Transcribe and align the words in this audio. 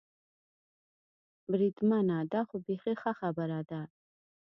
بریدمنه، 1.51 2.17
دا 2.33 2.41
خو 2.47 2.55
بېخي 2.65 2.93
ښه 3.01 3.11
خبره 3.19 3.59
ده. 3.69 3.81